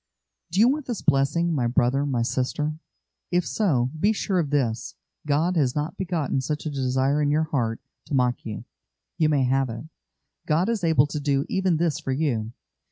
Do 0.49 0.59
you 0.59 0.67
want 0.67 0.87
this 0.87 1.03
blessing, 1.03 1.53
my 1.53 1.67
brother, 1.67 2.07
my 2.07 2.23
sister? 2.23 2.79
If 3.29 3.45
so, 3.45 3.91
be 3.99 4.13
sure 4.13 4.39
of 4.39 4.49
this: 4.49 4.95
God 5.27 5.55
has 5.57 5.75
not 5.75 5.95
begotten 5.95 6.41
such 6.41 6.65
a 6.65 6.71
desire 6.71 7.21
in 7.21 7.29
your 7.29 7.43
heart 7.43 7.79
to 8.07 8.15
mock 8.15 8.43
you; 8.43 8.65
you 9.19 9.29
may 9.29 9.43
have 9.43 9.69
it. 9.69 9.83
God 10.47 10.69
is 10.69 10.83
able 10.83 11.05
to 11.05 11.19
do 11.19 11.45
even 11.49 11.77
this 11.77 11.99
for 11.99 12.11
you. 12.13 12.51